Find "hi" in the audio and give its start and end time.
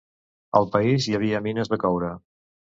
1.11-1.15